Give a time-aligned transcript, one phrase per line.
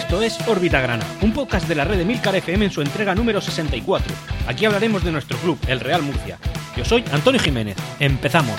[0.00, 3.14] Esto es Órbita Grana, un podcast de la red de Milcar FM en su entrega
[3.14, 4.14] número 64.
[4.48, 6.38] Aquí hablaremos de nuestro club, el Real Murcia.
[6.74, 7.76] Yo soy Antonio Jiménez.
[7.98, 8.56] Empezamos.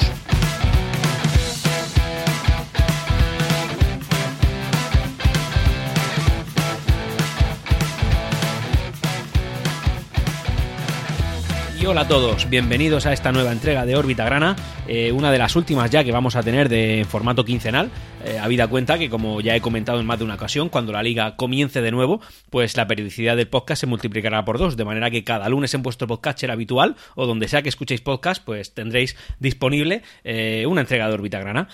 [11.82, 14.56] Y hola a todos, bienvenidos a esta nueva entrega de Órbita Grana,
[14.88, 17.90] eh, una de las últimas ya que vamos a tener de formato quincenal.
[18.24, 21.02] Eh, habida cuenta que, como ya he comentado en más de una ocasión, cuando la
[21.02, 22.22] liga comience de nuevo,
[22.52, 25.82] pues la periodicidad del podcast se multiplicará por dos, de manera que cada lunes en
[25.82, 30.82] vuestro podcast era habitual o donde sea que escuchéis podcast, pues tendréis disponible eh, una
[30.82, 31.68] entrega de Órbita Grana.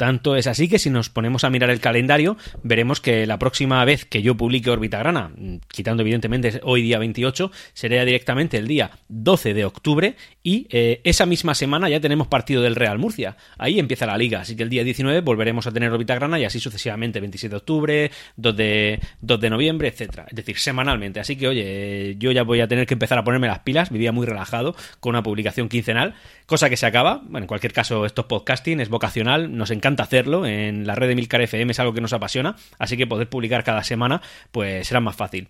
[0.00, 3.84] Tanto es así que si nos ponemos a mirar el calendario, veremos que la próxima
[3.84, 5.30] vez que yo publique Órbita Grana,
[5.70, 11.26] quitando evidentemente hoy día 28, sería directamente el día 12 de octubre y eh, esa
[11.26, 13.36] misma semana ya tenemos partido del Real Murcia.
[13.58, 16.46] Ahí empieza la liga, así que el día 19 volveremos a tener Órbita Grana y
[16.46, 20.24] así sucesivamente, 27 de octubre, 2 de, 2 de noviembre, etcétera.
[20.30, 21.20] Es decir, semanalmente.
[21.20, 24.12] Así que oye, yo ya voy a tener que empezar a ponerme las pilas, vivía
[24.12, 26.14] muy relajado con una publicación quincenal,
[26.46, 27.20] cosa que se acaba.
[27.22, 30.46] Bueno, en cualquier caso, esto es podcasting, es vocacional, nos encanta hacerlo.
[30.46, 33.64] En la red de Milcar FM es algo que nos apasiona, así que poder publicar
[33.64, 35.48] cada semana, pues será más fácil.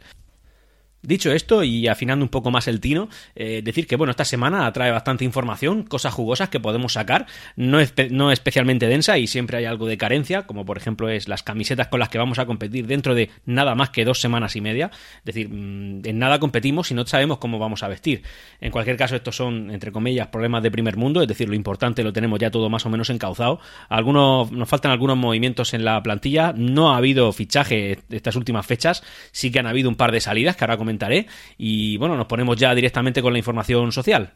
[1.02, 4.70] Dicho esto y afinando un poco más el tino, eh, decir que bueno, esta semana
[4.70, 7.78] trae bastante información, cosas jugosas que podemos sacar, no,
[8.10, 11.88] no especialmente densa y siempre hay algo de carencia, como por ejemplo es las camisetas
[11.88, 14.90] con las que vamos a competir dentro de nada más que dos semanas y media,
[15.20, 18.22] es decir, mm, en nada competimos y no sabemos cómo vamos a vestir.
[18.60, 22.04] En cualquier caso, estos son, entre comillas, problemas de primer mundo, es decir, lo importante
[22.04, 23.58] lo tenemos ya todo más o menos encauzado.
[23.88, 29.02] Algunos, nos faltan algunos movimientos en la plantilla, no ha habido fichaje estas últimas fechas,
[29.32, 31.26] sí que han habido un par de salidas que ahora comentaré.
[31.58, 34.32] Y bueno, nos ponemos ya directamente con la información social.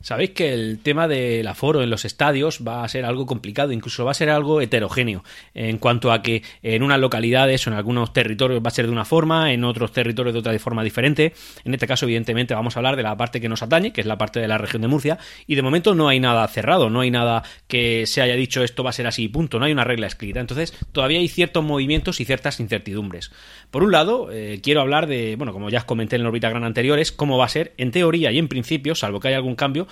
[0.00, 4.04] Sabéis que el tema del aforo en los estadios va a ser algo complicado, incluso
[4.04, 5.24] va a ser algo heterogéneo,
[5.54, 8.92] en cuanto a que en unas localidades o en algunos territorios va a ser de
[8.92, 11.34] una forma, en otros territorios de otra forma diferente.
[11.64, 14.06] En este caso, evidentemente, vamos a hablar de la parte que nos atañe, que es
[14.06, 15.18] la parte de la región de Murcia,
[15.48, 18.84] y de momento no hay nada cerrado, no hay nada que se haya dicho esto
[18.84, 20.38] va a ser así, punto, no hay una regla escrita.
[20.38, 23.32] Entonces, todavía hay ciertos movimientos y ciertas incertidumbres.
[23.72, 26.50] Por un lado, eh, quiero hablar de, bueno, como ya os comenté en la órbita
[26.50, 29.56] gran anteriores, cómo va a ser, en teoría y en principio, salvo que haya algún
[29.56, 29.88] cambio,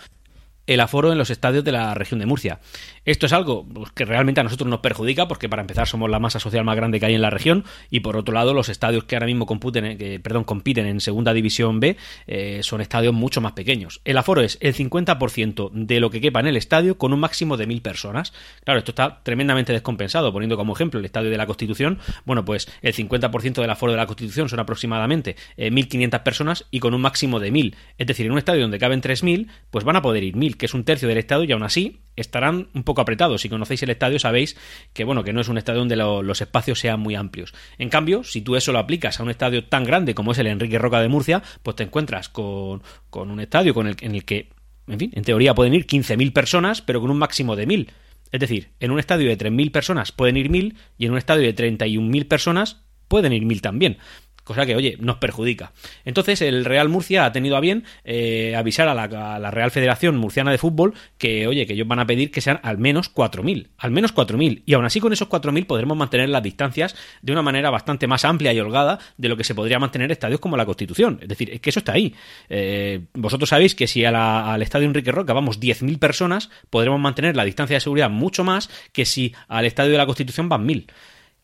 [0.66, 2.60] el aforo en los estadios de la región de Murcia.
[3.04, 6.18] Esto es algo pues, que realmente a nosotros nos perjudica porque para empezar somos la
[6.18, 9.04] masa social más grande que hay en la región y por otro lado los estadios
[9.04, 9.46] que ahora mismo
[10.22, 14.00] perdón, compiten en segunda división B eh, son estadios mucho más pequeños.
[14.04, 17.56] El aforo es el 50% de lo que quepa en el estadio con un máximo
[17.56, 18.32] de mil personas.
[18.64, 21.98] Claro, esto está tremendamente descompensado, poniendo como ejemplo el estadio de la Constitución.
[22.24, 26.80] Bueno, pues el 50% del aforo de la Constitución son aproximadamente 1.500 eh, personas y
[26.80, 27.74] con un máximo de 1.000.
[27.98, 30.66] Es decir, en un estadio donde caben 3.000, pues van a poder ir 1.000 que
[30.66, 33.42] es un tercio del estadio, y aún así estarán un poco apretados.
[33.42, 34.56] Si conocéis el estadio sabéis
[34.92, 37.54] que bueno, que no es un estadio donde los espacios sean muy amplios.
[37.78, 40.46] En cambio, si tú eso lo aplicas a un estadio tan grande como es el
[40.46, 44.50] Enrique Roca de Murcia, pues te encuentras con, un estadio con el, en el que,
[44.86, 47.88] en fin, en teoría pueden ir 15.000 personas, pero con un máximo de 1.000.
[48.32, 51.42] Es decir, en un estadio de 3.000 personas pueden ir 1.000 y en un estadio
[51.42, 53.98] de 31.000 personas pueden ir 1.000 también
[54.46, 55.72] cosa que, oye, nos perjudica.
[56.04, 60.52] Entonces, el Real Murcia ha tenido a bien eh, avisar a la, Real Federación Murciana
[60.52, 63.90] de Fútbol que, oye, que ellos van a pedir que sean al menos 4.000, al
[63.90, 67.70] menos 4.000, y aún así con esos 4.000 podremos mantener las distancias de una manera
[67.70, 71.18] bastante más amplia y holgada de lo que se podría mantener estadios como la Constitución.
[71.20, 72.14] Es decir, es que eso está ahí.
[72.48, 77.44] Eh, vosotros sabéis que si al estadio Enrique Roca vamos 10.000 personas, podremos mantener la
[77.44, 80.86] distancia de seguridad mucho más que si al estadio de la Constitución van 1.000.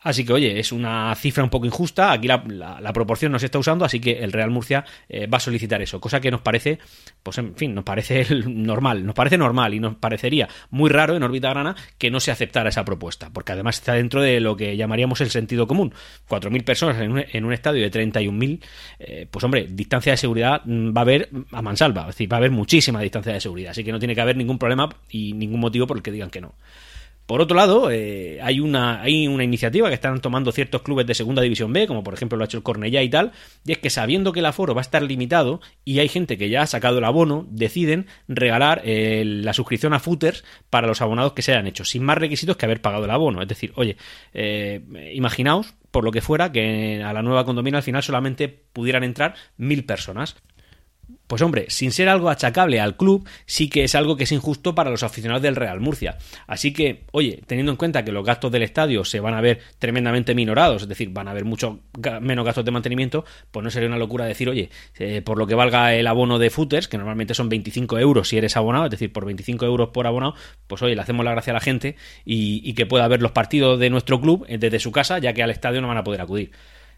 [0.03, 2.13] Así que, oye, es una cifra un poco injusta.
[2.13, 5.41] Aquí la, proporción no se está usando, así que el Real Murcia eh, va a
[5.41, 6.01] solicitar eso.
[6.01, 6.79] Cosa que nos parece,
[7.23, 9.07] pues en fin, nos parece normal.
[9.07, 12.71] Nos parece normal y nos parecería muy raro en órbita grana que no se aceptara
[12.71, 13.31] esa propuesta.
[13.33, 15.95] Porque además está dentro de lo que llamaríamos el sentido común.
[16.29, 18.61] 4.000 personas en un, en un, estadio de 31.000,
[18.99, 22.03] eh, pues hombre, distancia de seguridad mm, va a haber a mansalva.
[22.03, 23.71] Es decir, va a haber muchísima distancia de seguridad.
[23.71, 26.31] Así que no tiene que haber ningún problema y ningún motivo por el que digan
[26.31, 26.55] que no.
[27.27, 31.15] Por otro lado, eh, hay, una, hay una iniciativa que están tomando ciertos clubes de
[31.15, 33.33] segunda división B, como por ejemplo lo ha hecho el Cornellá y tal,
[33.65, 36.49] y es que sabiendo que el aforo va a estar limitado y hay gente que
[36.49, 41.33] ya ha sacado el abono, deciden regalar eh, la suscripción a footers para los abonados
[41.33, 43.41] que se hayan hecho, sin más requisitos que haber pagado el abono.
[43.41, 43.97] Es decir, oye,
[44.35, 44.81] eh,
[45.15, 49.35] imaginaos, por lo que fuera, que a la nueva condominio al final solamente pudieran entrar
[49.57, 50.37] mil personas.
[51.33, 54.75] Pues hombre, sin ser algo achacable al club, sí que es algo que es injusto
[54.75, 56.19] para los aficionados del Real Murcia.
[56.47, 59.61] Así que, oye, teniendo en cuenta que los gastos del estadio se van a ver
[59.79, 61.81] tremendamente minorados, es decir, van a haber mucho
[62.21, 64.69] menos gastos de mantenimiento, pues no sería una locura decir, oye,
[64.99, 68.37] eh, por lo que valga el abono de footers, que normalmente son 25 euros si
[68.37, 70.35] eres abonado, es decir, por 25 euros por abonado,
[70.67, 71.97] pues oye, le hacemos la gracia a la gente
[72.27, 75.33] y, y que pueda ver los partidos de nuestro club eh, desde su casa, ya
[75.33, 76.51] que al estadio no van a poder acudir.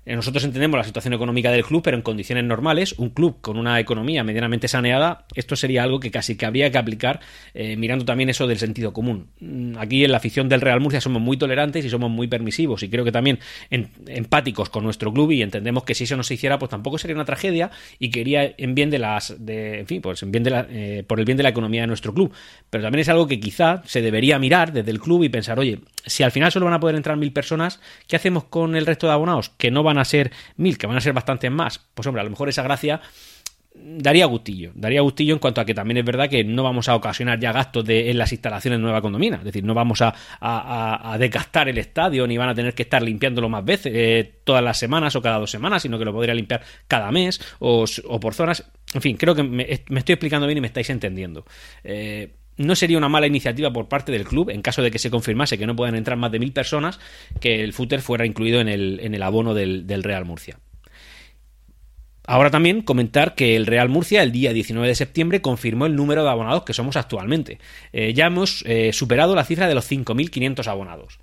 [0.07, 3.57] Eh, nosotros entendemos la situación económica del club, pero en condiciones normales, un club con
[3.57, 7.21] una economía medianamente saneada, esto sería algo que casi que habría que aplicar
[7.55, 9.29] eh, mirando también eso del sentido común.
[9.41, 12.83] Mm, aquí en la afición del Real Murcia somos muy tolerantes y somos muy permisivos
[12.83, 13.39] y creo que también
[13.71, 17.15] empáticos con nuestro club y entendemos que si eso no se hiciera, pues tampoco sería
[17.15, 21.19] una tragedia y quería en bien de las, de, en fin, pues la, eh, por
[21.19, 22.33] el bien de la economía de nuestro club.
[22.71, 25.81] Pero también es algo que quizá se debería mirar desde el club y pensar, oye,
[26.07, 29.07] si al final solo van a poder entrar mil personas, ¿qué hacemos con el resto
[29.07, 29.51] de abonados?
[29.51, 31.81] Que no van a ser mil, que van a ser bastantes más.
[31.95, 33.01] Pues hombre, a lo mejor esa gracia
[33.75, 36.95] daría gustillo, daría gustillo en cuanto a que también es verdad que no vamos a
[36.95, 40.15] ocasionar ya gastos de, en las instalaciones de Nueva Condomina, es decir, no vamos a,
[40.41, 44.63] a, desgastar el estadio ni van a tener que estar limpiándolo más veces, eh, todas
[44.63, 47.85] las semanas o cada dos semanas, sino que lo podría limpiar cada mes o,
[48.21, 48.65] por zonas.
[48.95, 51.45] En fin, creo que me, estoy explicando bien y me estáis entendiendo.
[51.83, 55.11] Eh, no sería una mala iniciativa por parte del club, en caso de que se
[55.11, 57.01] confirmase que no puedan entrar más de mil personas,
[57.41, 60.59] que el footer fuera incluido en el, en el abono del, Real Murcia.
[62.27, 66.23] Ahora también comentar que el Real Murcia el día 19 de septiembre confirmó el número
[66.25, 67.59] de abonados que somos actualmente.
[67.93, 71.19] Eh, ya hemos eh, superado la cifra de los 5.500 abonados.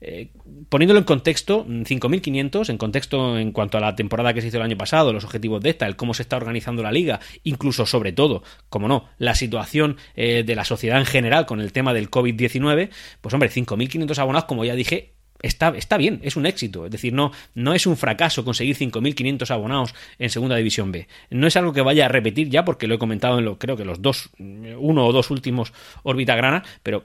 [0.00, 0.30] Eh,
[0.68, 4.62] poniéndolo en contexto, 5.500, en contexto en cuanto a la temporada que se hizo el
[4.62, 8.12] año pasado, los objetivos de esta, el cómo se está organizando la liga, incluso sobre
[8.12, 12.10] todo, como no, la situación eh, de la sociedad en general con el tema del
[12.10, 12.90] COVID-19,
[13.20, 15.12] pues hombre, 5.500 abonados, como ya dije,
[15.42, 16.86] Está, está, bien, es un éxito.
[16.86, 21.08] Es decir, no, no es un fracaso conseguir 5.500 abonados en Segunda División B.
[21.30, 23.76] No es algo que vaya a repetir ya, porque lo he comentado en lo, creo
[23.76, 25.72] que los dos, uno o dos últimos
[26.02, 27.04] órbita grana, pero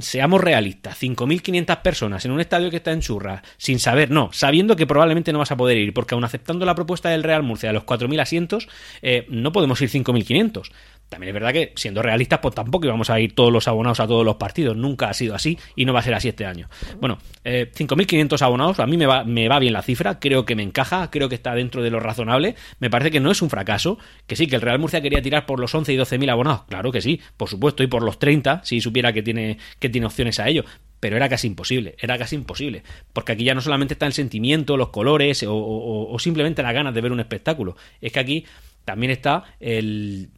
[0.00, 4.76] seamos realistas, 5.500 personas en un estadio que está en churra, sin saber, no, sabiendo
[4.76, 7.68] que probablemente no vas a poder ir, porque aun aceptando la propuesta del Real Murcia
[7.68, 8.68] de los 4.000 asientos,
[9.02, 10.70] eh, no podemos ir 5.500.
[11.12, 14.06] También es verdad que, siendo realistas, pues tampoco íbamos a ir todos los abonados a
[14.06, 14.78] todos los partidos.
[14.78, 16.70] Nunca ha sido así y no va a ser así este año.
[17.02, 20.56] Bueno, eh, 5.500 abonados, a mí me va, me va bien la cifra, creo que
[20.56, 22.54] me encaja, creo que está dentro de lo razonable.
[22.78, 25.44] Me parece que no es un fracaso, que sí, que el Real Murcia quería tirar
[25.44, 26.62] por los 11 y 12.000 abonados.
[26.70, 30.06] Claro que sí, por supuesto, y por los 30, si supiera que tiene, que tiene
[30.06, 30.64] opciones a ello
[30.98, 34.76] pero era casi imposible, era casi imposible, porque aquí ya no solamente está el sentimiento,
[34.76, 38.44] los colores o, o, simplemente las ganas de ver un espectáculo, es que aquí
[38.84, 40.30] también está el,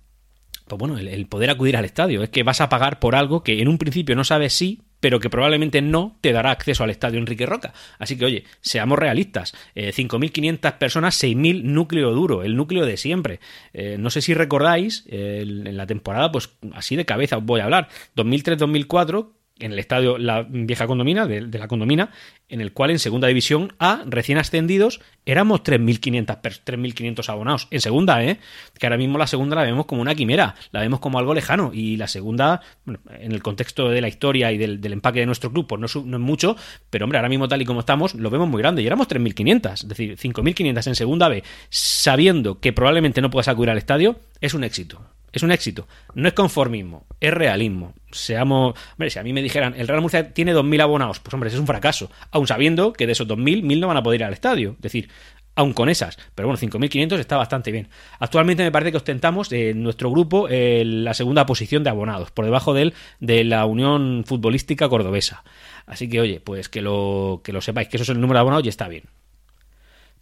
[0.67, 2.23] pues bueno, el, poder acudir al estadio.
[2.23, 5.21] Es que vas a pagar por algo que en un principio no sabes si, pero
[5.21, 7.75] que probablemente no te dará acceso al estadio Enrique Roca.
[7.99, 9.55] Así que, oye, seamos realistas.
[9.75, 13.41] 5.500 eh, personas, 6.000 núcleo duro, el núcleo de siempre.
[13.75, 17.65] Eh, no sé si recordáis, en la temporada, pues así de cabeza os voy a
[17.65, 17.89] hablar.
[18.17, 19.29] 2003-2004
[19.59, 22.11] en el estadio La Vieja Condomina, de, la Condomina,
[22.49, 27.69] en el cual en Segunda División A, recién ascendidos, éramos 3.500 abonados.
[27.71, 28.39] En Segunda, ¿eh?
[28.79, 31.71] Que ahora mismo la Segunda la vemos como una quimera, la vemos como algo lejano.
[31.73, 35.67] Y la Segunda, en el contexto de la historia y del, empaque de nuestro club,
[35.67, 36.57] pues no, no, es mucho,
[36.91, 38.83] pero hombre, ahora mismo tal y como estamos, lo vemos muy grande.
[38.83, 43.71] Y éramos 3.500, es decir, 5.500 en Segunda B, sabiendo que probablemente no puedas acudir
[43.71, 45.01] al estadio, es un éxito
[45.35, 45.89] es un éxito.
[46.15, 47.95] No es conformismo, es realismo.
[48.13, 48.75] Seamos.
[48.93, 51.59] Hombre, si a mí me dijeran, el Real Murcia tiene 2.000 abonados, pues hombre, es
[51.59, 52.11] un fracaso.
[52.31, 54.73] Aun sabiendo que de esos 2.000, 1.000 no van a poder ir al estadio.
[54.77, 55.09] Es decir,
[55.57, 56.19] aun con esas.
[56.35, 57.89] Pero bueno, 5.500 está bastante bien.
[58.21, 62.73] Actualmente me parece que ostentamos en nuestro grupo la segunda posición de abonados, por debajo
[62.73, 65.43] de, de la Unión Futbolística Cordobesa.
[65.87, 68.41] Así que, oye, pues que lo, que lo sepáis, que eso es el número de
[68.43, 69.05] abonados y está bien.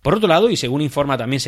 [0.03, 1.41] Por otro lado, y según informa también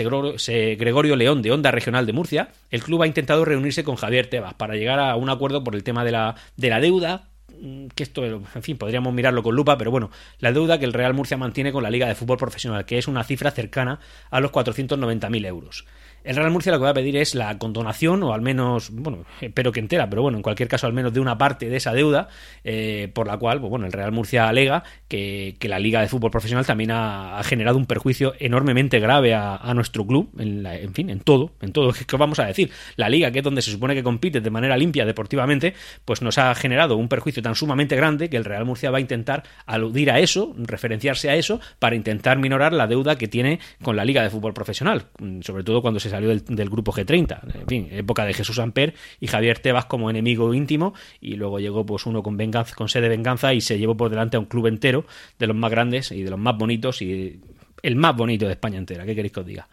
[0.78, 4.54] Gregorio León de Onda Regional de Murcia, el club ha intentado reunirse con Javier Tebas
[4.54, 7.30] para llegar a un acuerdo por el tema de la, de la deuda,
[7.61, 10.92] mm, que esto, en fin, podríamos mirarlo con lupa, pero bueno, la deuda que el
[10.92, 13.99] Real Murcia mantiene con la Liga de Fútbol Profesional, que es una cifra cercana
[14.30, 15.84] a los 490.000 euros.
[16.25, 19.26] El Real Murcia lo que va a pedir es la condonación, o al menos, bueno,
[19.43, 21.93] espero que entera, pero bueno, en cualquier caso, al menos de una parte de esa
[21.93, 22.28] deuda,
[22.64, 26.31] eh, por la cual, pues bueno, el Real Murcia alega que, la Liga de Fútbol
[26.31, 31.21] Profesional también ha, generado un perjuicio enormemente grave a, nuestro club, en, en, fin, en
[31.21, 32.71] todo, en todo, ¿qué vamos a decir?
[32.97, 35.75] La Liga, que es donde se supone que compite de manera limpia deportivamente,
[36.07, 39.00] pues nos ha generado un perjuicio tan sumamente grande que el Real Murcia va a
[39.00, 43.97] intentar aludir a eso, referenciarse a eso, para intentar minorar la deuda que tiene con
[43.97, 45.07] la Liga de Fútbol Profesional,
[45.43, 47.40] sobre todo cuando se salió del, grupo G30.
[47.54, 51.85] En fin, época de Jesús Amper y Javier Tebas como enemigo íntimo y luego llegó
[51.85, 54.47] pues uno con venganza, con sede de venganza y se llevó por delante a un
[54.47, 55.04] club entero
[55.38, 57.40] de los más grandes y de los más bonitos y
[57.83, 59.04] el más bonito de España entera.
[59.04, 59.68] ¿Qué queréis que os diga?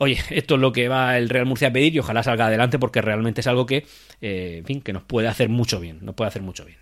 [0.00, 2.78] oye, esto es lo que va el Real Murcia a pedir y ojalá salga adelante
[2.78, 3.86] porque realmente es algo que,
[4.20, 6.78] eh, en fin, que nos puede hacer mucho bien, nos puede hacer mucho bien.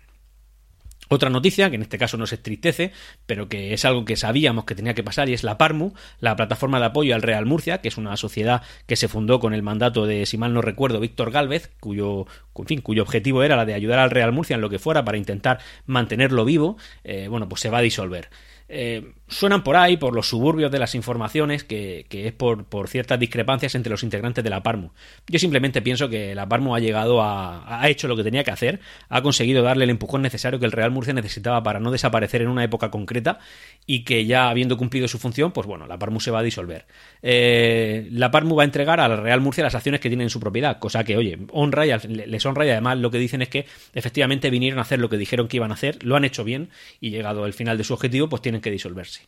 [1.09, 2.91] Otra noticia, que en este caso nos entristece,
[3.25, 6.35] pero que es algo que sabíamos que tenía que pasar, y es la PARMU, la
[6.35, 9.63] plataforma de apoyo al Real Murcia, que es una sociedad que se fundó con el
[9.63, 13.65] mandato de, si mal no recuerdo, Víctor Gálvez, cuyo, en fin, cuyo objetivo era la
[13.65, 17.49] de ayudar al Real Murcia en lo que fuera para intentar mantenerlo vivo, eh, bueno,
[17.49, 18.29] pues se va a disolver.
[18.67, 23.75] Eh, suenan por ahí, por los suburbios de las informaciones, que, es por, ciertas discrepancias
[23.75, 24.89] entre los integrantes de la Parmu.
[25.27, 27.81] Yo simplemente pienso que la Parmu ha llegado a.
[27.81, 30.71] ha hecho lo que tenía que hacer, ha conseguido darle el empujón necesario que el
[30.71, 33.39] Real Murcia necesitaba para no desaparecer en una época concreta
[33.85, 36.85] y que ya habiendo cumplido su función, pues bueno, la Parmu se va a disolver.
[37.21, 40.29] Eh, la Parmu va a entregar a la Real Murcia las acciones que tiene en
[40.29, 43.49] su propiedad, cosa que, oye, honra y les honra y además lo que dicen es
[43.49, 46.43] que efectivamente vinieron a hacer lo que dijeron que iban a hacer, lo han hecho
[46.43, 46.69] bien
[46.99, 49.18] y llegado al final de su objetivo, pues tienen que disolverse.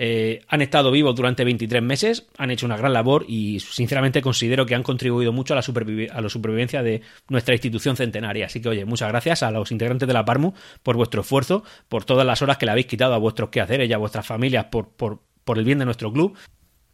[0.00, 4.64] Eh, han estado vivos durante 23 meses, han hecho una gran labor y sinceramente considero
[4.64, 5.64] que han contribuido mucho a la,
[6.12, 8.46] a la supervivencia de nuestra institución centenaria.
[8.46, 10.52] Así que, oye, muchas gracias a los integrantes de la Parmu
[10.84, 13.92] por vuestro esfuerzo, por todas las horas que le habéis quitado a vuestros quehaceres y
[13.92, 16.36] a vuestras familias por, por, por el bien de nuestro club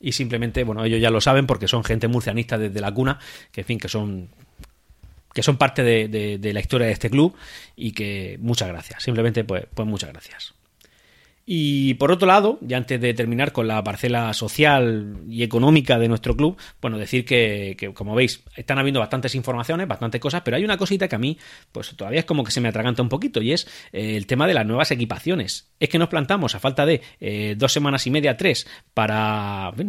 [0.01, 3.19] y simplemente, bueno, ellos ya lo saben porque son gente murcianista desde la cuna,
[3.53, 4.29] que en fin, que son
[5.33, 7.35] que son parte de, de la historia de este club
[7.75, 10.55] y que muchas gracias, simplemente pues, pues muchas gracias.
[11.47, 16.09] Y por otro lado, ya antes de terminar con la parcela social y económica de
[16.09, 20.65] nuestro club, bueno, decir que, como veis, están habiendo bastantes informaciones, bastantes cosas, pero hay
[20.65, 21.37] una cosita que a mí,
[21.71, 24.47] pues todavía es como que se me atraganta un poquito, y es eh, el tema
[24.47, 25.71] de las nuevas equipaciones.
[25.79, 29.89] Es que nos plantamos a falta de eh, dos semanas y media, tres, para, pues,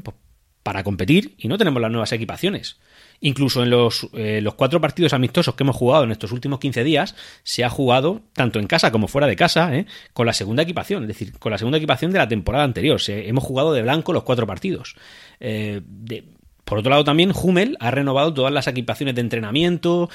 [0.61, 2.79] para competir, y no tenemos las nuevas equipaciones.
[3.21, 6.83] Incluso en los, eh, los, cuatro partidos amistosos que hemos jugado en estos últimos 15
[6.83, 9.85] días, se ha jugado tanto en casa como fuera de casa, ¿eh?
[10.13, 12.99] con la segunda equipación, es decir, con la segunda equipación de la temporada anterior.
[13.07, 14.95] Hemos jugado de blanco los cuatro partidos.
[15.39, 15.81] Eh,
[16.65, 20.09] por otro lado, también Hummel ha renovado todas las equipaciones de entrenamiento,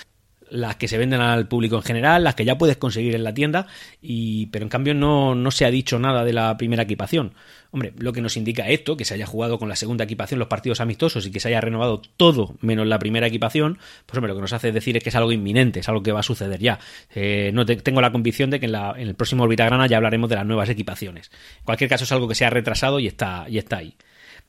[0.51, 3.35] las que se venden al público en general, las que ya puedes conseguir en la
[3.35, 3.67] tienda,
[4.03, 7.35] y, pero en cambio no, no se ha dicho nada de la primera equipación.
[7.73, 10.49] Hombre, lo que nos indica esto, que se haya jugado con la segunda equipación los
[10.49, 14.35] partidos amistosos y que se haya renovado todo menos la primera equipación, pues hombre, lo
[14.35, 16.59] que nos hace decir es que es algo inminente, es algo que va a suceder
[16.59, 16.81] ya.
[17.15, 20.29] Eh, no tengo la convicción de que en, la, en el próximo Orbitagrana ya hablaremos
[20.29, 21.31] de las nuevas equipaciones.
[21.59, 23.95] En cualquier caso es algo que se ha retrasado y está, y está ahí.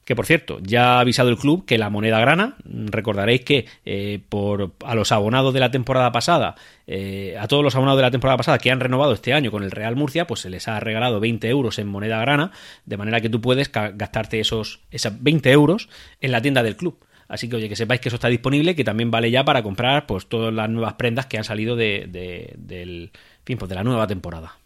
[0.05, 4.19] Que por cierto, ya ha avisado el club que la moneda grana, recordaréis que eh,
[4.29, 6.55] por, a los abonados de la temporada pasada,
[6.87, 9.63] eh, a todos los abonados de la temporada pasada que han renovado este año con
[9.63, 12.51] el Real Murcia, pues se les ha regalado 20 euros en moneda grana,
[12.85, 15.87] de manera que tú puedes gastarte esos, esos 20 euros
[16.19, 16.97] en la tienda del club.
[17.31, 20.05] Así que oye, que sepáis que eso está disponible, que también vale ya para comprar
[20.05, 22.09] pues todas las nuevas prendas que han salido de,
[22.57, 23.11] del,
[23.45, 24.57] fin, pues, de la nueva temporada.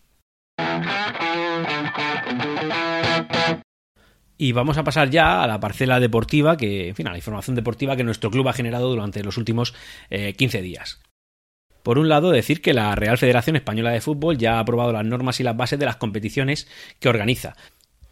[4.37, 7.55] Y vamos a pasar ya a la parcela deportiva, que, en fin, a la información
[7.55, 9.73] deportiva que nuestro club ha generado durante los últimos
[10.09, 10.99] 15 eh, días.
[11.83, 15.05] Por un lado, decir que la Real Federación Española de Fútbol ya ha aprobado las
[15.05, 16.67] normas y las bases de las competiciones
[16.99, 17.55] que organiza.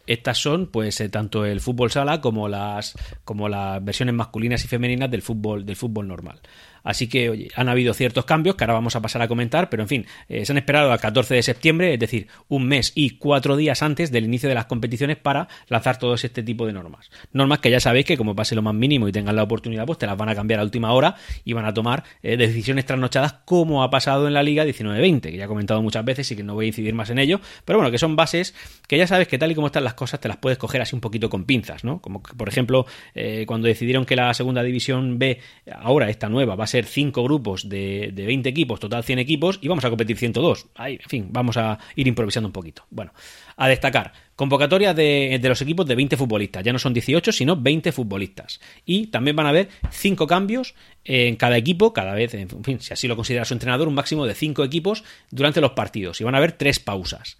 [0.06, 2.94] Estas son, pues, eh, tanto el fútbol sala como las,
[3.24, 6.40] como las versiones masculinas y femeninas del fútbol, del fútbol normal.
[6.84, 9.88] Así que, han habido ciertos cambios que ahora vamos a pasar a comentar, pero en
[9.88, 13.56] fin, eh, se han esperado al 14 de septiembre, es decir, un mes y cuatro
[13.56, 17.10] días antes del inicio de las competiciones para lanzar todo este tipo de normas.
[17.32, 19.98] Normas que ya sabéis que como pase lo más mínimo y tengan la oportunidad, pues
[19.98, 23.32] te las van a cambiar a última hora y van a tomar eh, decisiones trasnochadas
[23.46, 26.42] como ha pasado en la Liga 19-20, que ya he comentado muchas veces y que
[26.42, 28.54] no voy a incidir más en ello, pero bueno, que son bases
[28.86, 30.94] que ya sabes que tal y como están las cosas te las puedes coger así
[30.94, 32.00] un poquito con pinzas, ¿no?
[32.00, 35.40] Como por ejemplo, eh, cuando decidieron que la segunda división B,
[35.72, 39.58] ahora esta nueva, va a ser cinco grupos de, de 20 equipos, total 100 equipos,
[39.62, 40.66] y vamos a competir 102.
[40.74, 42.84] Ahí, en fin, vamos a ir improvisando un poquito.
[42.90, 43.12] Bueno,
[43.56, 46.64] a destacar, convocatoria de, de, los equipos de 20 futbolistas.
[46.64, 48.60] Ya no son 18, sino 20 futbolistas.
[48.84, 50.74] Y también van a haber 5 cambios
[51.04, 54.26] en cada equipo, cada vez, en fin, si así lo considera su entrenador, un máximo
[54.26, 56.20] de 5 equipos durante los partidos.
[56.20, 57.38] Y van a haber 3 pausas.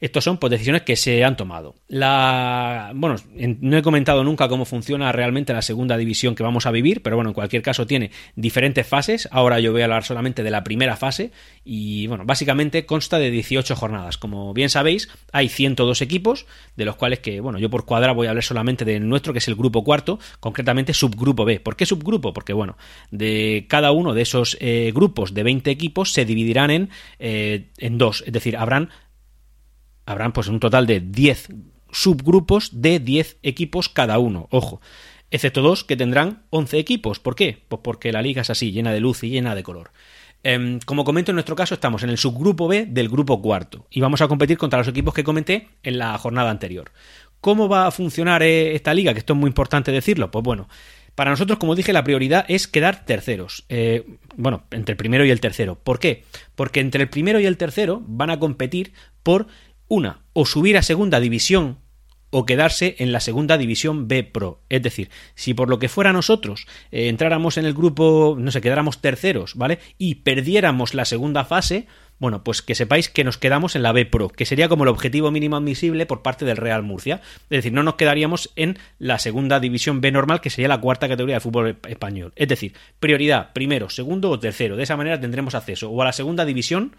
[0.00, 1.74] Estos son pues, decisiones que se han tomado.
[1.88, 6.70] La, bueno, no he comentado nunca cómo funciona realmente la segunda división que vamos a
[6.70, 9.28] vivir, pero bueno, en cualquier caso tiene diferentes fases.
[9.32, 11.32] Ahora yo voy a hablar solamente de la primera fase
[11.64, 14.18] y bueno, básicamente consta de 18 jornadas.
[14.18, 18.28] Como bien sabéis, hay 102 equipos, de los cuales que, bueno, yo por cuadra voy
[18.28, 21.58] a hablar solamente de nuestro, que es el grupo cuarto, concretamente subgrupo B.
[21.60, 22.32] ¿Por qué subgrupo?
[22.32, 22.76] Porque bueno,
[23.10, 27.98] de cada uno de esos eh, grupos de 20 equipos se dividirán en, eh, en
[27.98, 28.90] dos, es decir, habrán
[30.08, 31.48] habrán pues un total de 10
[31.92, 34.80] subgrupos de 10 equipos cada uno, ojo,
[35.30, 37.20] excepto dos que tendrán 11 equipos.
[37.20, 37.62] ¿Por qué?
[37.68, 39.90] Pues porque la liga es así, llena de luz y llena de color.
[40.42, 44.00] Em, como comento, en nuestro caso estamos en el subgrupo B del grupo cuarto y
[44.00, 46.90] vamos a competir contra los equipos que comenté en la jornada anterior.
[47.40, 49.12] ¿Cómo va a funcionar eh, esta liga?
[49.12, 50.30] Que esto es muy importante decirlo.
[50.30, 50.68] Pues bueno,
[51.14, 53.64] Para nosotros, como dije, la prioridad es quedar terceros.
[53.68, 55.74] Eh, bueno, entre el primero y el tercero.
[55.74, 56.22] ¿Por qué?
[56.54, 58.92] Porque entre el primero y el tercero van a competir
[59.24, 59.48] por
[59.88, 61.78] una, o subir a segunda división
[62.30, 64.60] o quedarse en la segunda división B Pro.
[64.68, 68.60] Es decir, si por lo que fuera nosotros eh, entráramos en el grupo, no sé,
[68.60, 69.78] quedáramos terceros, ¿vale?
[69.96, 71.86] Y perdiéramos la segunda fase,
[72.18, 74.90] bueno, pues que sepáis que nos quedamos en la B Pro, que sería como el
[74.90, 77.22] objetivo mínimo admisible por parte del Real Murcia.
[77.44, 81.08] Es decir, no nos quedaríamos en la segunda división B normal, que sería la cuarta
[81.08, 82.32] categoría de fútbol español.
[82.36, 84.76] Es decir, prioridad, primero, segundo o tercero.
[84.76, 86.96] De esa manera tendremos acceso o a la segunda división,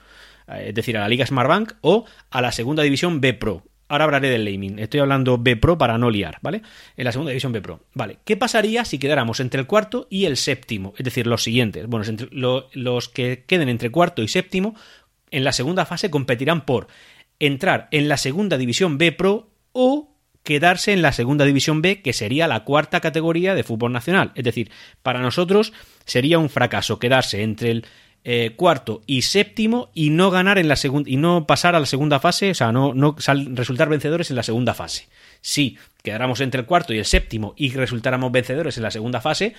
[0.58, 3.64] es decir, a la Liga Smartbank, o a la segunda división B Pro.
[3.90, 4.78] Ahora hablaré del naming.
[4.78, 6.62] Estoy hablando B Pro para no liar, ¿vale?
[6.96, 7.82] En la segunda división B Pro.
[7.96, 8.20] Vale.
[8.24, 10.94] ¿Qué pasaría si quedáramos entre el cuarto y el séptimo?
[10.98, 11.88] Es decir, los siguientes.
[11.88, 12.06] Bueno,
[12.74, 14.76] los que queden entre cuarto y séptimo
[15.32, 16.88] en la segunda fase competirán por
[17.40, 22.14] entrar en la segunda división B Pro o quedarse en la segunda división B, que
[22.14, 24.32] sería la cuarta categoría de fútbol nacional.
[24.36, 25.74] Es decir, para nosotros
[26.06, 27.86] sería un fracaso quedarse entre el
[28.24, 31.86] eh, cuarto y séptimo y no ganar en la segunda y no pasar a la
[31.86, 33.16] segunda fase, o sea, no, no
[33.54, 35.08] resultar vencedores en la segunda fase.
[35.42, 39.54] Si quedáramos entre el cuarto y el séptimo y resultáramos vencedores en la segunda fase,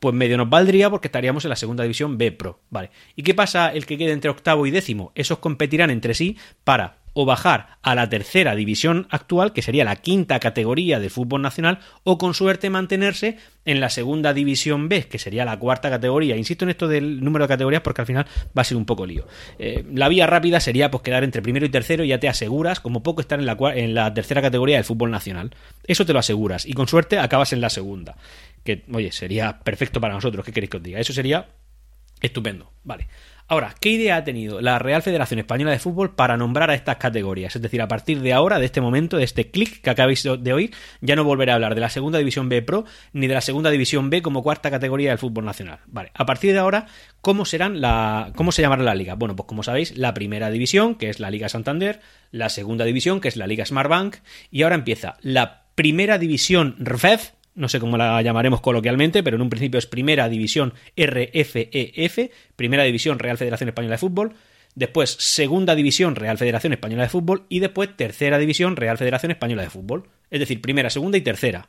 [0.00, 2.58] pues medio nos valdría porque estaríamos en la segunda división B Pro.
[2.70, 2.90] Vale.
[3.14, 5.12] ¿Y qué pasa el que quede entre octavo y décimo?
[5.14, 9.96] Esos competirán entre sí para o bajar a la tercera división actual, que sería la
[9.96, 15.18] quinta categoría de fútbol nacional, o con suerte mantenerse en la segunda división B, que
[15.18, 16.36] sería la cuarta categoría.
[16.36, 18.26] Insisto en esto del número de categorías porque al final
[18.56, 19.26] va a ser un poco lío.
[19.58, 22.80] Eh, la vía rápida sería pues quedar entre primero y tercero y ya te aseguras
[22.80, 25.54] como poco estar en la, en la tercera categoría del fútbol nacional.
[25.86, 28.16] Eso te lo aseguras y con suerte acabas en la segunda.
[28.64, 30.44] Que, oye, sería perfecto para nosotros.
[30.44, 31.00] ¿Qué queréis que os diga?
[31.00, 31.48] Eso sería
[32.20, 32.70] estupendo.
[32.84, 33.08] Vale.
[33.52, 36.96] Ahora, ¿qué idea ha tenido la Real Federación Española de Fútbol para nombrar a estas
[36.96, 37.54] categorías?
[37.54, 40.52] Es decir, a partir de ahora, de este momento, de este clic que acabáis de
[40.54, 40.70] oír,
[41.02, 43.68] ya no volveré a hablar de la Segunda División B Pro ni de la Segunda
[43.68, 45.80] División B como cuarta categoría del fútbol nacional.
[45.84, 46.86] Vale, a partir de ahora,
[47.20, 49.16] ¿cómo serán la cómo se llamará la liga?
[49.16, 53.20] Bueno, pues como sabéis, la Primera División, que es la Liga Santander, la Segunda División,
[53.20, 54.16] que es la Liga Smartbank,
[54.50, 59.42] y ahora empieza la Primera División RFEF, no sé cómo la llamaremos coloquialmente, pero en
[59.42, 64.34] un principio es Primera División RFEF, e Primera División Real Federación Española de Fútbol,
[64.74, 69.62] después Segunda División Real Federación Española de Fútbol y después Tercera División Real Federación Española
[69.62, 70.08] de Fútbol.
[70.30, 71.68] Es decir, Primera, Segunda y Tercera.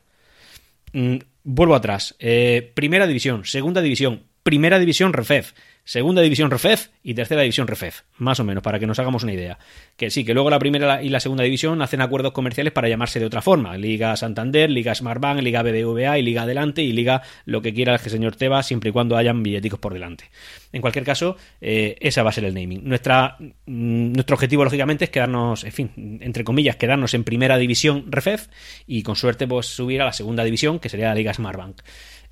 [0.93, 2.15] Mm, vuelvo atrás.
[2.19, 5.53] Eh, primera División, Segunda División, Primera División RFEF,
[5.85, 9.33] segunda división REFEF y tercera división REFEF, más o menos, para que nos hagamos una
[9.33, 9.57] idea.
[9.97, 13.19] Que sí, que luego la primera y la segunda división hacen acuerdos comerciales para llamarse
[13.19, 13.77] de otra forma.
[13.77, 17.99] Liga Santander, Liga Smartbank, Liga BBVA y Liga Adelante y Liga lo que quiera el
[17.99, 20.25] señor Tebas, siempre y cuando hayan billeticos por delante.
[20.71, 22.83] En cualquier caso, eh, esa va a ser el naming.
[22.83, 28.47] Mm, nuestro objetivo, lógicamente, es quedarnos, en fin, entre comillas, quedarnos en primera división REFEF
[28.87, 31.81] y con suerte pues subir a la segunda división, que sería la Liga Smartbank.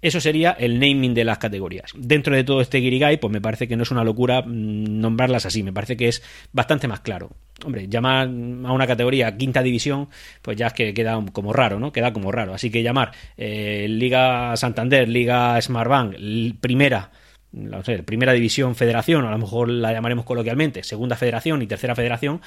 [0.01, 1.91] Eso sería el naming de las categorías.
[1.95, 5.45] Dentro de todo este Guirigay, pues me parece que no es una locura mm, nombrarlas
[5.45, 7.31] así, me parece que es bastante más claro.
[7.63, 10.09] Hombre, llamar a una categoría quinta división,
[10.41, 11.91] pues ya es que queda como raro, ¿no?
[11.91, 12.53] Queda como raro.
[12.53, 16.15] Así que llamar eh, Liga Santander, Liga Smartbank,
[16.59, 17.11] primera,
[17.51, 22.41] no primera división federación, a lo mejor la llamaremos coloquialmente, segunda federación y tercera federación,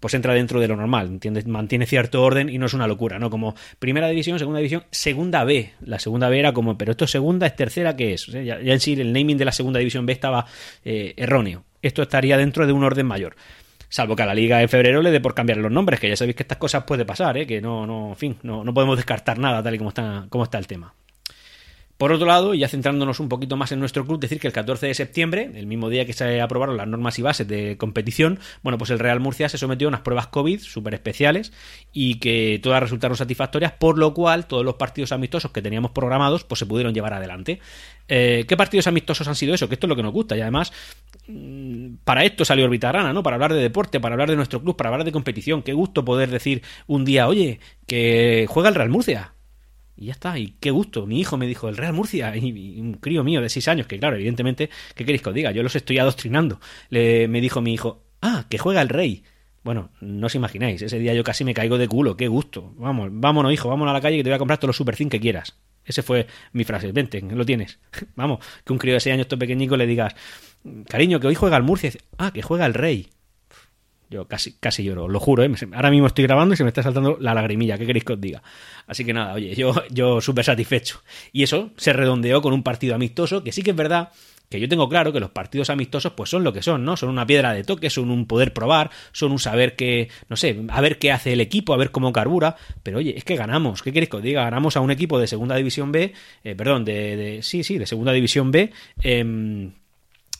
[0.00, 1.46] pues entra dentro de lo normal, ¿entiendes?
[1.46, 3.28] Mantiene cierto orden y no es una locura, ¿no?
[3.28, 5.72] Como primera división, segunda división, segunda B.
[5.84, 8.26] La segunda B era como, pero esto es segunda, es tercera, ¿qué es?
[8.26, 10.46] ya, en sí el naming de la segunda división B estaba
[10.84, 11.64] eh, erróneo.
[11.82, 13.36] Esto estaría dentro de un orden mayor.
[13.90, 16.16] Salvo que a la liga en febrero le dé por cambiar los nombres, que ya
[16.16, 17.46] sabéis que estas cosas puede pasar, ¿eh?
[17.46, 20.44] que no, no, en fin, no, no podemos descartar nada tal y como está, como
[20.44, 20.94] está el tema.
[22.00, 24.86] Por otro lado, ya centrándonos un poquito más en nuestro club, decir que el 14
[24.86, 28.78] de septiembre, el mismo día que se aprobaron las normas y bases de competición, bueno,
[28.78, 31.52] pues el Real Murcia se sometió a unas pruebas COVID súper especiales
[31.92, 36.42] y que todas resultaron satisfactorias, por lo cual todos los partidos amistosos que teníamos programados
[36.42, 37.60] pues se pudieron llevar adelante.
[38.08, 39.68] Eh, ¿Qué partidos amistosos han sido eso?
[39.68, 40.72] Que esto es lo que nos gusta y además
[41.28, 43.22] mm, para esto salió Orbitarana, ¿no?
[43.22, 45.62] Para hablar de deporte, para hablar de nuestro club, para hablar de competición.
[45.62, 49.34] Qué gusto poder decir un día, oye, que juega el Real Murcia
[50.00, 51.06] y ya está, y qué gusto.
[51.06, 53.98] Mi hijo me dijo, el Real Murcia, y, un crío mío de seis años, que
[53.98, 55.52] claro, evidentemente, ¿qué queréis que os diga?
[55.52, 56.58] Yo los estoy adoctrinando.
[56.88, 59.24] Le, me dijo mi hijo, ah, que juega el Rey.
[59.62, 62.72] Bueno, no os imagináis, ese día yo casi me caigo de culo, qué gusto.
[62.78, 64.96] Vamos, vámonos, hijo, vámonos a la calle que te voy a comprar todos los Super
[64.96, 65.54] que quieras.
[65.84, 67.78] Ese fue mi frase, vente, lo tienes.
[68.16, 70.14] Vamos, que un crío de seis años, todo pequeñico, le digas,
[70.88, 71.92] cariño, que hoy juega el Murcia.
[72.16, 73.10] Ah, que juega el Rey.
[74.10, 75.50] Yo casi, casi lloro, lo juro, ¿eh?
[75.72, 78.20] ahora mismo estoy grabando y se me está saltando la lagrimilla, ¿qué queréis que os
[78.20, 78.42] diga?
[78.88, 81.00] Así que nada, oye, yo, yo súper satisfecho.
[81.32, 84.10] Y eso se redondeó con un partido amistoso, que sí que es verdad
[84.48, 86.96] que yo tengo claro que los partidos amistosos pues son lo que son, ¿no?
[86.96, 90.60] Son una piedra de toque, son un poder probar, son un saber que, no sé,
[90.68, 93.80] a ver qué hace el equipo, a ver cómo carbura, pero oye, es que ganamos,
[93.80, 94.42] ¿qué queréis que os diga?
[94.42, 97.86] Ganamos a un equipo de segunda división B, eh, perdón, de, de, sí, sí, de
[97.86, 98.72] segunda división B,
[99.04, 99.70] eh,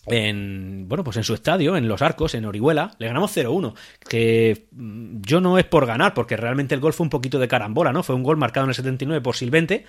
[0.06, 3.74] en bueno pues en su estadio en los arcos en Orihuela le ganamos 0-1
[4.08, 7.48] que mm, yo no es por ganar porque realmente el gol fue un poquito de
[7.48, 9.84] carambola no fue un gol marcado en el 79 por Silvente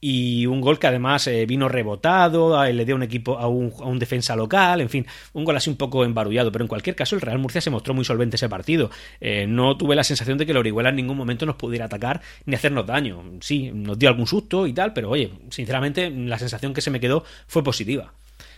[0.00, 4.36] y un gol que además eh, vino rebotado le dio un equipo a un, defensa
[4.36, 7.38] local en fin un gol así un poco embarullado pero en cualquier caso el Real
[7.38, 8.90] Murcia se mostró muy solvente ese partido.
[9.20, 12.20] Eh, no tuve la sensación de que el Orihuela en ningún momento nos pudiera atacar
[12.46, 13.22] ni hacernos daño.
[13.40, 17.00] Sí nos dio algún susto y tal pero oye sinceramente la sensación que se me
[17.00, 18.12] quedó fue positiva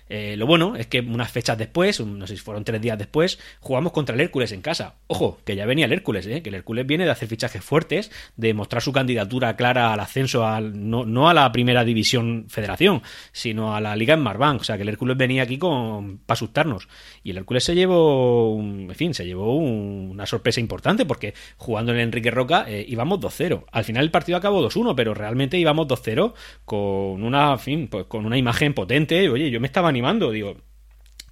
[0.09, 3.39] eh, lo bueno es que unas fechas después, no sé si fueron tres días después,
[3.61, 4.95] jugamos contra el Hércules en casa.
[5.09, 6.43] Ojo, que ya venía el Hércules, ¿eh?
[6.43, 10.47] que el Hércules viene de hacer fichajes fuertes, de mostrar su candidatura clara al ascenso,
[10.47, 14.61] al, no, no, a la primera división federación, sino a la liga en Marbank.
[14.61, 16.89] O sea, que el Hércules venía aquí con, para asustarnos.
[17.25, 22.01] Y el Hércules se llevó, en fin, se llevó una sorpresa importante porque jugando en
[22.01, 23.65] Enrique Roca eh, íbamos 2-0.
[23.73, 26.33] Al final el partido acabó 2-1, pero realmente íbamos 2-0
[26.65, 29.29] con una, fin, pues con una imagen potente.
[29.29, 30.57] Oye, yo me estaba animando, digo,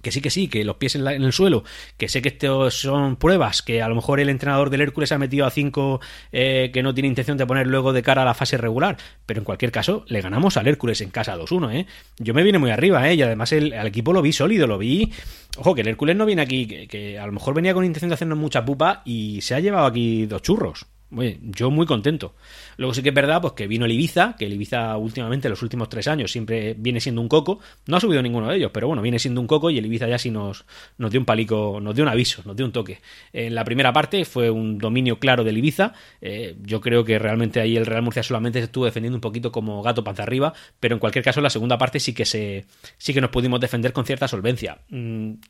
[0.05, 1.63] que sí, que sí, que los pies en, la, en, el suelo,
[1.97, 5.17] que sé que estos son pruebas, que a lo mejor el entrenador del Hércules ha
[5.17, 5.99] metido a cinco
[6.31, 9.39] eh, que no tiene intención de poner luego de cara a la fase regular, pero
[9.39, 11.87] en cualquier caso, le ganamos al Hércules en casa 2-1, ¿eh?
[12.19, 13.15] Yo me vine muy arriba, ¿eh?
[13.15, 15.11] Y además el, el, equipo lo vi sólido, lo vi...
[15.57, 18.13] Ojo, que el Hércules no viene aquí, que, a lo mejor venía con intención de
[18.13, 20.85] hacernos mucha pupa y se ha llevado aquí dos churros.
[21.09, 22.35] Yo muy contento.
[22.77, 25.51] Luego sí que es verdad pues que vino el Ibiza, que el Ibiza últimamente, en
[25.51, 27.59] los últimos tres años, siempre viene siendo un coco.
[27.87, 30.07] No ha subido ninguno de ellos, pero bueno, viene siendo un coco y el Ibiza
[30.07, 30.65] ya sí nos,
[30.97, 32.99] nos dio un palico, nos dio un aviso, nos dio un toque.
[33.33, 35.93] En la primera parte fue un dominio claro del Ibiza.
[36.21, 39.51] Eh, yo creo que realmente ahí el Real Murcia solamente se estuvo defendiendo un poquito
[39.51, 42.65] como gato panza arriba, pero en cualquier caso en la segunda parte sí que se
[42.97, 44.79] sí que nos pudimos defender con cierta solvencia.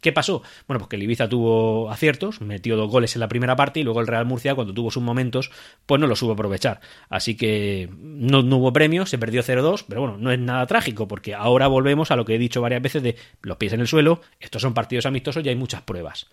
[0.02, 0.42] ¿Qué pasó?
[0.68, 3.84] Bueno, pues que el Ibiza tuvo aciertos, metió dos goles en la primera parte y
[3.84, 5.52] luego el Real Murcia cuando tuvo sus momentos
[5.86, 6.80] pues no lo supo aprovechar.
[7.16, 11.34] Así que no, hubo premio, se perdió 0-2, pero bueno, no es nada trágico, porque
[11.34, 14.20] ahora volvemos a lo que he dicho varias veces de los pies en el suelo,
[14.42, 16.28] estos son partidos amistosos y hay muchas pruebas.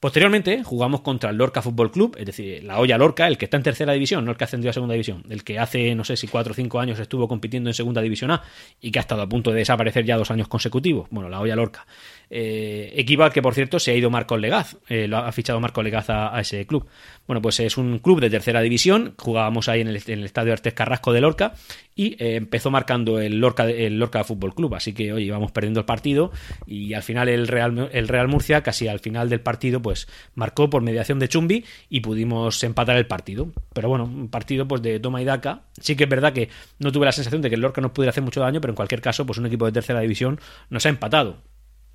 [0.00, 3.56] Posteriormente jugamos contra el Lorca Fútbol Club, es decir, la olla Lorca, el que está
[3.56, 6.16] en tercera división, no el que ascendió a segunda división, el que hace, no sé
[6.16, 8.42] si cuatro o cinco años estuvo compitiendo en segunda división A
[8.80, 11.06] y que ha estado a punto de desaparecer ya dos años consecutivos.
[11.10, 11.86] Bueno, la olla Lorca.
[12.32, 15.58] Eh, equipo al que, por cierto, se ha ido Marcos Legaz, eh, lo ha fichado
[15.58, 16.86] Marcos Legaz a, ese club.
[17.26, 21.12] Bueno, pues es un club de tercera división, jugábamos ahí en el, estadio Artes Carrasco
[21.12, 21.54] de Lorca
[21.96, 25.86] y eh, empezó marcando el Lorca, el Fútbol Club, así que, oye, íbamos perdiendo el
[25.86, 26.30] partido
[26.66, 30.70] y al final el Real, el Real Murcia, casi al final del partido, pues marcó
[30.70, 33.52] por mediación de Chumbi y pudimos empatar el partido.
[33.72, 35.62] Pero bueno, un partido pues de toma y daca.
[35.80, 38.10] Sí que es verdad que no tuve la sensación de que el Lorca nos pudiera
[38.10, 40.90] hacer mucho daño, pero en cualquier caso, pues un equipo de tercera división nos ha
[40.90, 41.38] empatado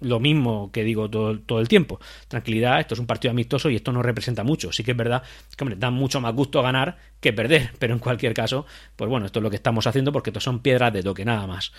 [0.01, 1.99] lo mismo que digo todo, todo, el tiempo.
[2.27, 4.71] Tranquilidad, esto es un partido amistoso y esto no representa mucho.
[4.71, 5.23] Sí que es verdad
[5.55, 9.25] que hombre, da mucho más gusto ganar que perder, pero en cualquier caso, pues bueno,
[9.25, 11.71] esto es lo que estamos haciendo porque esto son piedras de toque, nada más.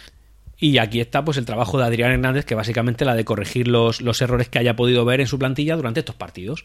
[0.59, 4.01] Y aquí está pues el trabajo de Adrián Hernández, que básicamente la de corregir los,
[4.01, 6.65] los errores que haya podido ver en su plantilla durante estos partidos.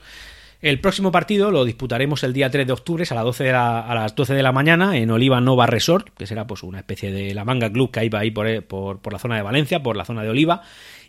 [0.61, 3.79] El próximo partido lo disputaremos el día 3 de octubre a, la 12 de la,
[3.79, 7.11] a las 12 de la mañana en Oliva Nova Resort, que será pues una especie
[7.11, 9.97] de la manga club que hay ahí por, por, por la zona de Valencia, por
[9.97, 10.61] la zona de Oliva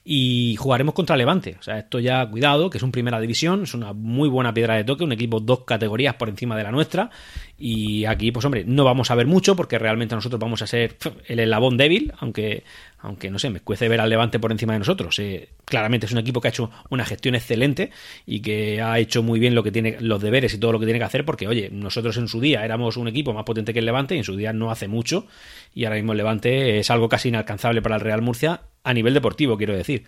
[0.04, 1.56] y jugaremos contra Levante.
[1.60, 4.74] O sea, esto ya cuidado, que es un primera división, es una muy buena piedra
[4.74, 7.10] de toque, un equipo dos categorías por encima de la nuestra.
[7.56, 10.96] Y aquí, pues hombre, no vamos a ver mucho porque realmente nosotros vamos a ser
[11.26, 12.64] el eslabón débil, aunque,
[12.98, 15.16] aunque no sé, me cuece ver al Levante por encima de nosotros.
[15.20, 17.90] Eh, claramente es un equipo que ha hecho una gestión excelente
[18.26, 20.86] y que ha hecho muy bien lo que tiene, los deberes y todo lo que
[20.86, 23.78] tiene que hacer, porque, oye, nosotros en su día éramos un equipo más potente que
[23.78, 25.28] el Levante y en su día no hace mucho.
[25.72, 29.14] Y ahora mismo el Levante es algo casi inalcanzable para el Real Murcia a nivel
[29.14, 30.04] deportivo, quiero decir.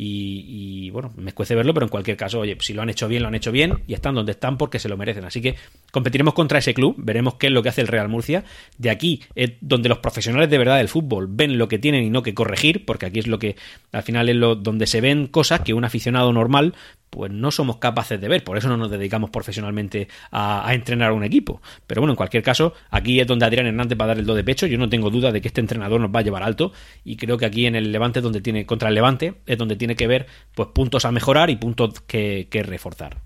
[0.00, 3.22] Y, bueno, me escuece verlo, pero en cualquier caso, oye, si lo han hecho bien,
[3.22, 5.24] lo han hecho bien y están donde están porque se lo merecen.
[5.24, 5.56] Así que
[5.90, 8.44] competiremos contra ese club, veremos qué es lo que hace el Real Murcia.
[8.76, 12.10] De aquí es donde los profesionales de verdad del fútbol ven lo que tienen y
[12.10, 13.56] no que corregir, porque aquí es lo que
[13.90, 16.74] al final es lo donde se ven cosas que un aficionado normal
[17.18, 21.12] pues no somos capaces de ver, por eso no nos dedicamos profesionalmente a, entrenar a
[21.14, 21.60] un equipo.
[21.84, 24.36] Pero bueno, en cualquier caso, aquí es donde Adrián Hernández va a dar el do
[24.36, 24.68] de pecho.
[24.68, 26.70] Yo no tengo duda de que este entrenador nos va a llevar alto
[27.04, 29.96] y creo que aquí en el Levante donde tiene contra el Levante es donde tiene
[29.96, 33.16] que ver pues puntos a mejorar y puntos que reforzar.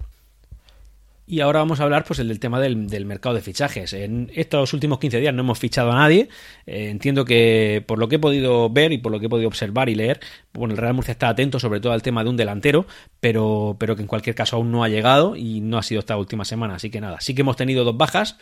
[1.32, 3.94] Y ahora vamos a hablar pues el del tema del, del, mercado de fichajes.
[3.94, 6.28] En estos últimos 15 días no hemos fichado a nadie.
[6.66, 9.48] Eh, entiendo que por lo que he podido ver y por lo que he podido
[9.48, 10.20] observar y leer,
[10.52, 12.84] bueno, el Real Murcia está atento sobre todo al tema de un delantero,
[13.18, 16.18] pero, pero que en cualquier caso aún no ha llegado y no ha sido esta
[16.18, 16.74] última semana.
[16.74, 18.36] Así que nada, sí que hemos tenido dos bajas.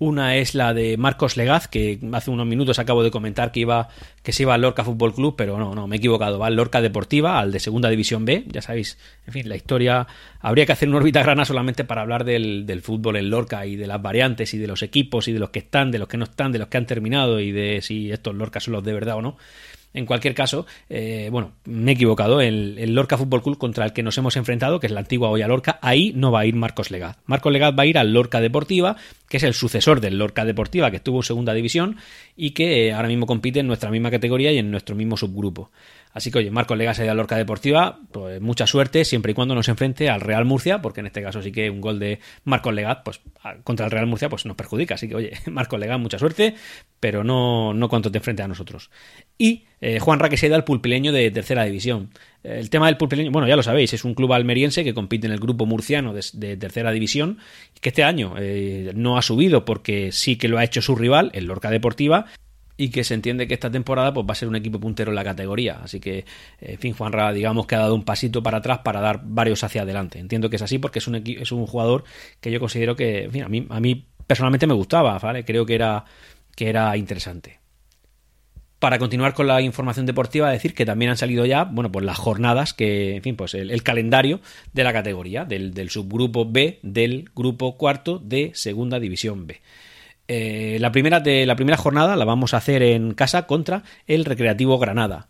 [0.00, 3.88] Una es la de Marcos Legaz, que hace unos minutos acabo de comentar que iba
[4.22, 6.38] que se iba al Lorca Fútbol Club, pero no, no, me he equivocado.
[6.38, 8.44] Va al Lorca Deportiva, al de Segunda División B.
[8.46, 10.06] Ya sabéis, en fin, la historia.
[10.40, 13.74] Habría que hacer una órbita grana solamente para hablar del, del fútbol en Lorca y
[13.74, 16.16] de las variantes y de los equipos y de los que están, de los que
[16.16, 18.92] no están, de los que han terminado y de si estos Lorca son los de
[18.92, 19.36] verdad o no.
[19.94, 22.40] En cualquier caso, eh, bueno, me he equivocado.
[22.40, 25.48] El, Lorca Fútbol Club contra el que nos hemos enfrentado, que es la antigua Olla
[25.48, 27.16] Lorca, ahí no va a ir Marcos Legaz.
[27.26, 28.96] Marcos Legaz va a ir al Lorca Deportiva,
[29.28, 31.96] que es el sucesor del Lorca Deportiva, que estuvo en segunda división
[32.36, 35.70] y que eh, ahora mismo compite en nuestra misma categoría y en nuestro mismo subgrupo.
[36.18, 39.68] Así que, oye, Marcos Legaz a Lorca Deportiva, pues mucha suerte siempre y cuando nos
[39.68, 43.02] enfrente al Real Murcia, porque en este caso sí que un gol de Marcos Legaz,
[43.04, 43.20] pues
[43.62, 44.96] contra el Real Murcia, pues nos perjudica.
[44.96, 46.56] Así que, oye, Marcos Legaz, mucha suerte,
[46.98, 48.90] pero no, no cuando te enfrente a nosotros.
[49.38, 52.10] Y eh, Juan Raque se da al pulpileño de tercera división.
[52.42, 55.32] El tema del pulpileño, bueno, ya lo sabéis, es un club almeriense que compite en
[55.32, 57.38] el grupo murciano de, tercera división,
[57.80, 61.30] que este año eh, no ha subido porque sí que lo ha hecho su rival,
[61.32, 62.26] el Lorca Deportiva,
[62.80, 65.16] y que se entiende que esta temporada pues, va a ser un equipo puntero en
[65.16, 65.80] la categoría.
[65.82, 66.24] Así que,
[66.60, 69.82] en fin, Juanra, digamos que ha dado un pasito para atrás para dar varios hacia
[69.82, 70.20] adelante.
[70.20, 72.04] Entiendo que es así porque es un, es un jugador
[72.40, 75.44] que yo considero que, en fin, a mí, a mí personalmente me gustaba, ¿vale?
[75.44, 76.04] Creo que era,
[76.54, 77.58] que era interesante.
[78.78, 82.16] Para continuar con la información deportiva, decir que también han salido ya, bueno, pues las
[82.16, 84.40] jornadas que, en fin, pues el, calendario
[84.72, 89.60] de la categoría, del subgrupo B del grupo cuarto de Segunda División B.
[90.28, 94.26] Eh, la, primera de, la primera jornada la vamos a hacer en casa contra el
[94.26, 95.28] Recreativo Granada.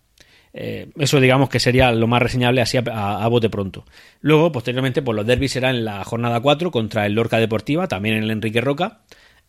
[0.53, 3.85] Eh, eso digamos que sería lo más reseñable así a, bote pronto.
[4.21, 8.17] Luego, posteriormente, pues los derbis serán en la jornada 4 contra el Lorca Deportiva, también
[8.17, 9.03] en el Enrique Roca.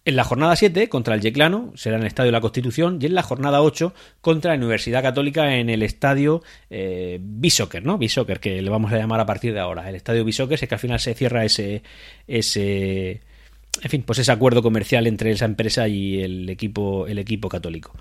[0.06, 3.00] En la jornada 7 contra el Yeclano, será en el Estadio la Constitución.
[3.02, 7.98] Y en la jornada 8 contra la Universidad Católica en el Estadio eh, Bisoccer, ¿no?
[7.98, 9.90] Bisoccer, que le vamos a llamar a partir de ahora.
[9.90, 11.84] El Estadio Bisoccer es que al final se cierra ese,
[12.28, 13.22] ese,
[13.82, 17.94] en fin, pues ese acuerdo comercial entre esa empresa y el equipo, el equipo católico.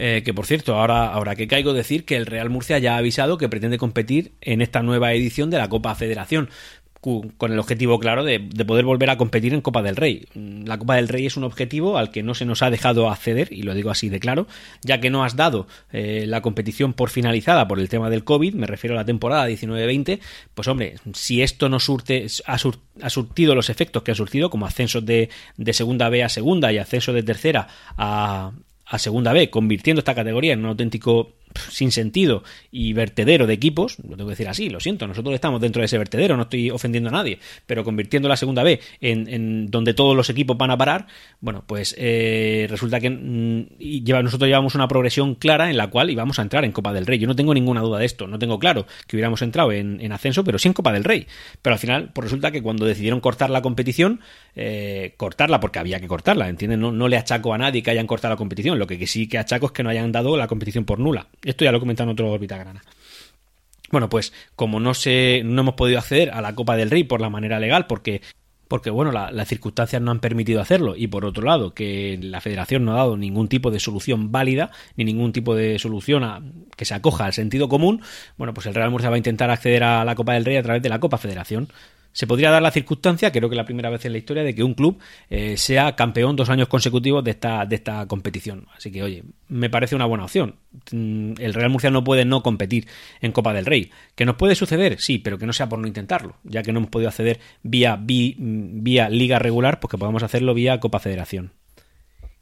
[0.00, 2.98] Eh, que por cierto, ahora, ahora que caigo decir que el Real Murcia ya ha
[2.98, 6.50] avisado que pretende competir en esta nueva edición de la Copa Federación
[7.00, 10.26] con el objetivo claro de, poder volver a competir en Copa del Rey.
[10.34, 13.48] La Copa del Rey es un objetivo al que no se nos ha dejado acceder,
[13.52, 14.46] y lo digo así de claro,
[14.82, 18.54] ya que no has dado eh, la competición por finalizada por el tema del COVID,
[18.54, 20.20] me refiero a la temporada 19-20,
[20.54, 22.58] pues hombre, si esto no surte, ha,
[23.10, 26.78] surtido los efectos que ha surtido, como ascensos de, de segunda B a segunda y
[26.78, 28.52] ascenso de tercera a,
[28.86, 31.37] a segunda B, convirtiendo esta categoría en un auténtico
[31.70, 35.60] sin sentido y vertedero de equipos, lo tengo que decir así, lo siento, nosotros estamos
[35.60, 39.70] dentro de ese vertedero, no estoy ofendiendo a nadie, pero convirtiendo la segunda B en,
[39.70, 41.06] donde todos los equipos van a parar,
[41.40, 43.66] bueno, pues eh, resulta que mm,
[44.22, 47.18] nosotros llevamos una progresión clara en la cual íbamos a entrar en Copa del Rey.
[47.18, 50.44] Yo no tengo ninguna duda de esto, no tengo claro que hubiéramos entrado en, ascenso,
[50.44, 51.26] pero sí en Copa del Rey.
[51.62, 54.20] Pero al final, pues resulta que cuando decidieron cortar la competición,
[54.56, 56.80] eh, cortarla porque había que cortarla, ¿entienden?
[56.80, 59.38] No, no le achaco a nadie que hayan cortado la competición, lo que sí que
[59.38, 61.28] achaco es que no hayan dado la competición por nula.
[61.44, 62.38] Esto ya lo he comentado en otro.
[63.90, 67.20] Bueno, pues como no se, no hemos podido acceder a la Copa del Rey por
[67.20, 68.20] la manera legal, porque
[68.68, 72.84] porque bueno, las circunstancias no han permitido hacerlo y por otro lado que la federación
[72.84, 76.42] no ha dado ningún tipo de solución válida ni ningún tipo de solución a,
[76.76, 78.02] que se acoja al sentido común,
[78.36, 80.62] bueno, pues el Real Murcia va a intentar acceder a la Copa del Rey a
[80.62, 81.68] través de la Copa Federación
[82.18, 84.64] se podría dar la circunstancia, creo que la primera vez en la historia, de que
[84.64, 84.98] un club
[85.30, 88.66] eh, sea campeón dos años consecutivos de esta, de esta competición.
[88.76, 90.56] Así que, oye, me parece una buena opción.
[90.90, 92.88] Mm, el Real Murcia no puede no competir
[93.20, 93.92] en Copa del Rey.
[94.16, 95.00] ¿Que nos puede suceder?
[95.00, 96.34] Sí, pero que no sea por no intentarlo.
[96.42, 100.54] Ya que no hemos podido acceder vía, mm, vía liga regular, pues que podamos hacerlo
[100.54, 101.52] vía Copa Federación.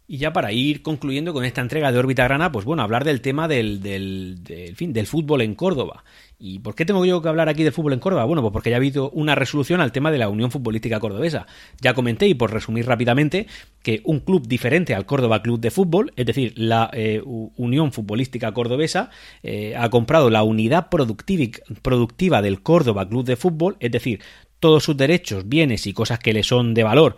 [0.09, 3.21] Y ya para ir concluyendo con esta entrega de órbita grana, pues bueno, hablar del
[3.21, 4.39] tema del, del,
[4.77, 6.05] fin, del fútbol en Córdoba.
[6.39, 8.25] ¿Y por qué tengo yo que hablar aquí del fútbol en Córdoba?
[8.25, 11.47] Bueno, pues porque ya ha habido una resolución al tema de la Unión Futbolística Cordobesa.
[11.81, 13.49] Ya comenté, y por resumir rápidamente,
[13.83, 18.53] que un club diferente al Córdoba Club de Fútbol, es decir, la eh, Unión Futbolística
[18.53, 19.11] Cordobesa,
[19.43, 24.21] eh, ha comprado la unidad productiva del Córdoba Club de Fútbol, es decir,
[24.61, 27.17] todos sus derechos, bienes y cosas que le son de valor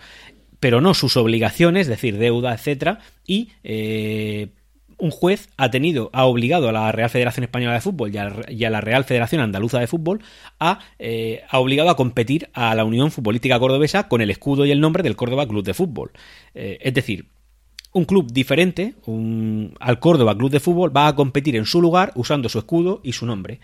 [0.60, 4.48] pero no sus obligaciones, es decir, deuda, etcétera, y eh,
[4.98, 8.70] un juez ha tenido, ha obligado a la Real Federación Española de Fútbol y a,
[8.70, 10.20] la Real Federación Andaluza de Fútbol
[10.58, 14.72] a, eh, ha obligado a competir a la Unión Futbolística Cordobesa con el escudo y
[14.72, 16.10] el nombre del Córdoba Club de Fútbol.
[16.54, 17.26] Eh, es decir,
[17.92, 18.94] un club diferente
[19.80, 23.12] al Córdoba Club de Fútbol va a competir en su lugar usando su escudo y
[23.12, 23.60] su nombre.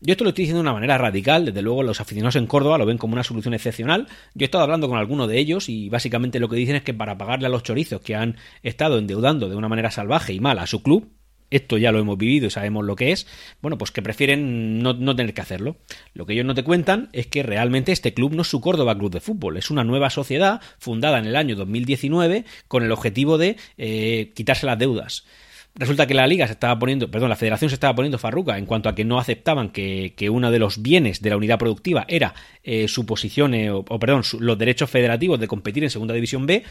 [0.00, 2.76] Yo esto lo estoy diciendo de una manera radical, desde luego los aficionados en Córdoba
[2.76, 4.08] lo ven como una solución excepcional.
[4.34, 6.92] Yo he estado hablando con alguno de ellos y básicamente lo que dicen es que
[6.92, 10.62] para pagarle a los chorizos que han estado endeudando de una manera salvaje y mala
[10.62, 11.08] a su club,
[11.50, 13.26] esto ya lo hemos vivido y sabemos lo que es,
[13.62, 15.76] bueno, pues que prefieren no, no, tener que hacerlo.
[16.12, 18.98] Lo que ellos no te cuentan es que realmente este club no es su Córdoba
[18.98, 23.38] Club de Fútbol, es una nueva sociedad fundada en el año 2019 con el objetivo
[23.38, 25.24] de eh, quitarse las deudas.
[25.78, 28.64] Resulta que la liga se estaba poniendo, perdón, la federación se estaba poniendo farruca en
[28.64, 32.06] cuanto a que no aceptaban que, que uno de los bienes de la unidad productiva
[32.08, 32.34] era
[32.64, 36.14] eh, su posición, eh, o, o, perdón, su, los derechos federativos de competir en segunda
[36.14, 36.62] división B,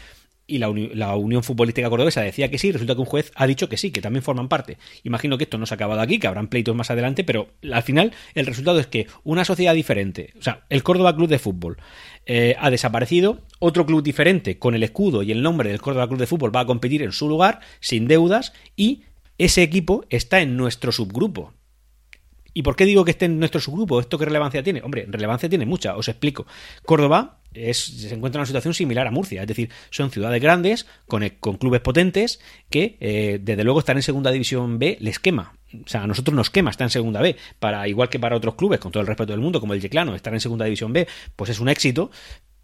[0.46, 3.68] y la, la, Unión Futbolística Cordobesa decía que sí, resulta que un juez ha dicho
[3.68, 4.78] que sí, que también forman parte.
[5.02, 7.82] Imagino que esto no se ha acabado aquí, que habrán pleitos más adelante, pero al
[7.82, 11.78] final el resultado es que una sociedad diferente, o sea, el Córdoba Club de Fútbol,
[12.26, 16.20] eh, ha desaparecido, otro club diferente con el escudo y el nombre del Córdoba Club
[16.20, 19.02] de Fútbol va a competir en su lugar, sin deudas, y
[19.38, 21.52] ese equipo está en nuestro subgrupo.
[22.56, 24.00] ¿Y por qué digo que esté en nuestro subgrupo?
[24.00, 24.80] ¿Esto qué relevancia tiene?
[24.82, 26.46] Hombre, relevancia tiene mucha, os explico.
[26.86, 30.86] Córdoba es, se encuentra en una situación similar a Murcia, es decir, son ciudades grandes,
[31.06, 32.40] con, con clubes potentes,
[32.70, 35.54] que eh, desde luego estar en segunda división B les quema.
[35.84, 38.54] O sea, a nosotros nos quema estar en segunda B, para igual que para otros
[38.54, 41.08] clubes, con todo el respeto del mundo, como el Yeclano, estar en segunda división B,
[41.34, 42.10] pues es un éxito,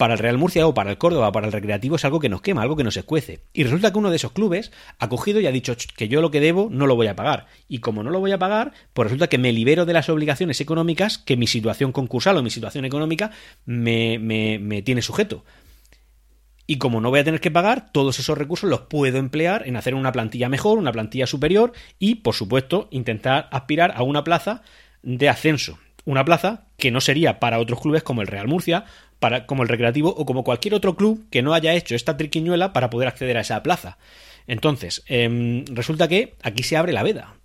[0.03, 2.43] para el Real Murcia o para el Córdoba, para el Recreativo es algo que nos
[2.43, 3.45] quema, algo que nos escuece.
[3.53, 6.33] Y resulta que uno de esos clubes ha cogido y ha dicho que yo lo
[6.33, 7.47] que debo no lo voy a pagar.
[7.69, 10.61] Y como no lo voy a pagar, pues resulta que me libero de las obligaciones
[10.61, 13.31] económicas que mi situación concursal o mi situación económica
[13.65, 15.45] me, me, me tiene sujeto.
[16.67, 19.77] Y como no voy a tener que pagar, todos esos recursos los puedo emplear en
[19.77, 24.63] hacer una plantilla mejor, una plantilla superior y, por supuesto, intentar aspirar a una plaza
[25.05, 25.79] de ascenso.
[26.05, 28.85] Una plaza que no sería para otros clubes como el Real Murcia,
[29.19, 32.73] para, como el Recreativo o como cualquier otro club que no haya hecho esta triquiñuela
[32.73, 33.99] para poder acceder a esa plaza.
[34.47, 37.37] Entonces, eh, resulta que aquí se abre la veda.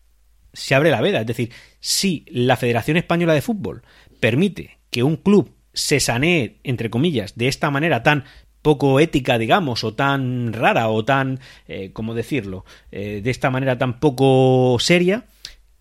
[0.53, 1.21] Se abre la veda.
[1.21, 3.83] Es decir, si la Federación Española de Fútbol
[4.19, 8.23] permite que un club se sanee, entre comillas, de esta manera tan
[8.63, 13.77] poco ética, digamos, o tan rara, o tan, eh, ¿cómo decirlo?, eh, de esta manera
[13.77, 15.25] tan poco seria,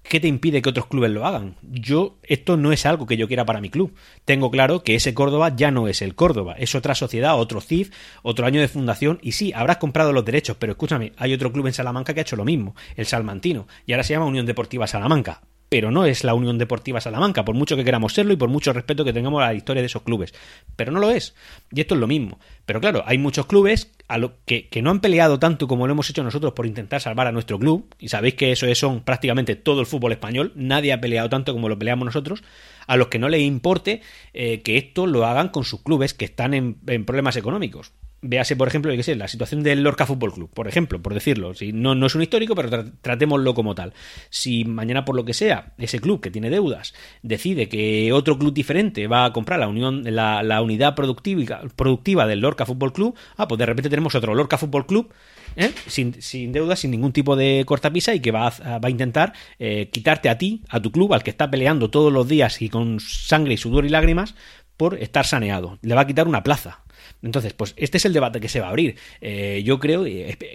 [0.08, 1.56] ¿qué te impide que otros clubes lo hagan?
[1.62, 3.94] Yo, esto no es algo que yo quiera para mi club.
[4.24, 7.90] Tengo claro que ese Córdoba ya no es el Córdoba, es otra sociedad, otro CIF,
[8.22, 11.66] otro año de fundación, y sí, habrás comprado los derechos, pero escúchame, hay otro club
[11.66, 14.86] en Salamanca que ha hecho lo mismo, el Salmantino, y ahora se llama Unión Deportiva
[14.86, 18.48] Salamanca pero no es la Unión Deportiva Salamanca, por mucho que queramos serlo y por
[18.48, 20.32] mucho respeto que tengamos a la historia de esos clubes.
[20.76, 21.34] Pero no lo es.
[21.72, 22.38] Y esto es lo mismo.
[22.64, 25.92] Pero claro, hay muchos clubes a lo que, que, no han peleado tanto como lo
[25.92, 29.02] hemos hecho nosotros por intentar salvar a nuestro club, y sabéis que eso es, son
[29.02, 32.44] prácticamente todo el fútbol español, nadie ha peleado tanto como lo peleamos nosotros,
[32.86, 36.24] a los que no les importe eh, que esto lo hagan con sus clubes que
[36.24, 37.92] están en, en problemas económicos
[38.28, 41.14] véase, por ejemplo, yo qué sé, la situación del Lorca Fútbol Club, por ejemplo, por
[41.14, 41.54] decirlo.
[41.54, 43.92] Si no, no es un histórico, pero tra tratémoslo como tal.
[44.30, 48.52] Si mañana, por lo que sea, ese club que tiene deudas decide que otro club
[48.52, 53.14] diferente va a comprar la unión, la, la unidad productiva, productiva del Lorca Fútbol Club,
[53.36, 55.12] ah, pues de repente tenemos otro Lorca Fútbol Club.
[55.56, 55.72] ¿eh?
[55.86, 59.32] Sin, sin deudas, sin ningún tipo de cortapisa y que va a, va a intentar
[59.58, 62.68] eh, quitarte a ti, a tu club, al que está peleando todos los días y
[62.68, 64.34] con sangre y sudor y lágrimas
[64.76, 65.78] por estar saneado.
[65.82, 66.80] Le va a quitar una plaza.
[67.26, 68.96] Entonces, pues este es el debate que se va a abrir.
[69.20, 70.04] Eh, yo creo,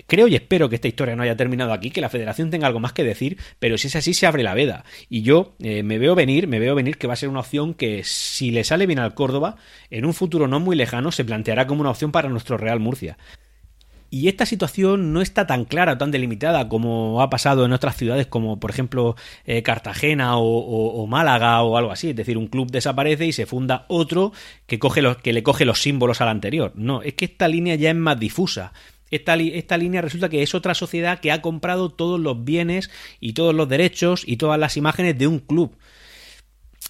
[0.08, 2.80] creo y espero que esta historia no haya terminado aquí, que la federación tenga algo
[2.80, 4.86] más que decir, pero si es así se abre la veda.
[5.10, 7.74] Y yo eh, me veo venir, me veo venir que va a ser una opción
[7.74, 9.58] que si le sale bien al Córdoba,
[9.90, 13.18] en un futuro no muy lejano se planteará como una opción para nuestro Real Murcia.
[14.14, 18.28] Y esta situación no está tan clara tan delimitada como ha pasado en otras ciudades
[18.28, 22.10] como por ejemplo eh, Cartagena o, Málaga o algo así.
[22.10, 24.34] Es decir, un club desaparece y se funda otro
[24.68, 26.74] que, coge los, que le coge los símbolos al anterior.
[26.76, 28.74] No, es que esta línea ya es más difusa.
[29.12, 33.32] Esta, esta, línea resulta que es otra sociedad que ha comprado todos los bienes y
[33.32, 35.78] todos los derechos y todas las imágenes de un club.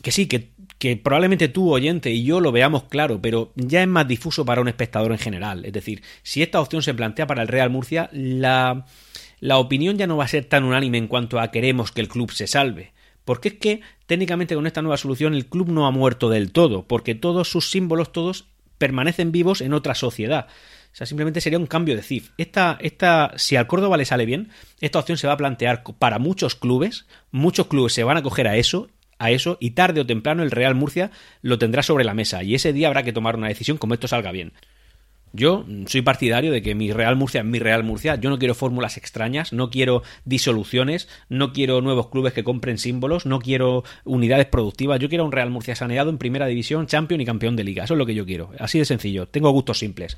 [0.01, 0.50] Que sí, que
[0.81, 4.61] que probablemente tú, oyente, y yo lo veamos claro, pero ya es más difuso para
[4.61, 5.63] un espectador en general.
[5.63, 8.87] Es decir, si esta opción se plantea para el Real Murcia, la,
[9.39, 12.07] la opinión ya no va a ser tan unánime en cuanto a queremos que el
[12.07, 12.93] club se salve.
[13.25, 16.87] Porque es que técnicamente con esta nueva solución el club no ha muerto del todo,
[16.87, 18.47] porque todos sus símbolos, todos
[18.79, 20.47] permanecen vivos en otra sociedad.
[20.91, 22.31] O sea, simplemente sería un cambio de CIF.
[22.39, 26.17] Esta, esta, si al Córdoba le sale bien, esta opción se va a plantear para
[26.17, 28.89] muchos clubes, muchos clubes se van a coger a eso
[29.21, 32.55] a eso y tarde o temprano el Real Murcia lo tendrá sobre la mesa y
[32.55, 34.53] ese día habrá que tomar una decisión como esto salga bien.
[35.31, 38.15] Yo soy partidario de que mi Real Murcia es mi Real Murcia.
[38.15, 43.25] Yo no quiero fórmulas extrañas, no quiero disoluciones, no quiero nuevos clubes que compren símbolos,
[43.25, 44.99] no quiero unidades productivas.
[44.99, 47.85] Yo quiero un Real Murcia saneado en primera división, champion y campeón de liga.
[47.85, 48.51] Eso es lo que yo quiero.
[48.59, 49.27] Así de sencillo.
[49.27, 50.17] Tengo gustos simples.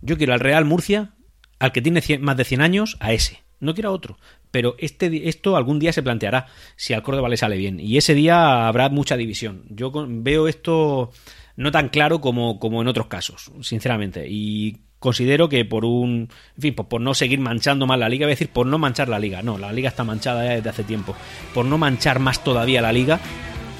[0.00, 1.10] Yo quiero al Real Murcia,
[1.58, 3.42] al que tiene más de 100 años, a ese.
[3.60, 4.16] No quiero a otro
[4.52, 7.80] pero este, esto algún día se planteará si al Córdoba le sale bien.
[7.80, 9.64] Y ese día habrá mucha división.
[9.70, 11.10] Yo veo esto
[11.56, 14.26] no tan claro como, como en otros casos, sinceramente.
[14.28, 18.32] Y considero que por un, en fin, por, no seguir manchando más la liga, voy
[18.32, 20.84] a decir por no manchar la liga, no, la liga está manchada ya desde hace
[20.84, 21.16] tiempo,
[21.52, 23.18] por no manchar más todavía la liga,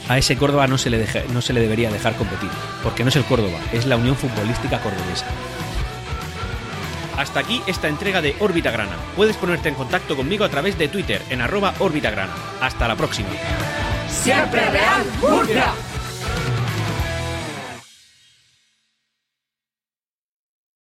[0.09, 2.51] a ese Córdoba no se le, no se le debería dejar competir,
[2.83, 5.27] porque no es el Córdoba, es la Unión Futbolística Cordobesa.
[7.17, 8.97] Hasta aquí esta entrega de Órbita Grana.
[9.17, 12.35] Puedes ponerte en contacto conmigo a través de Twitter en arroba Órbita Grana.
[12.61, 13.29] Hasta la próxima.
[14.09, 15.73] Siempre Real Murcia.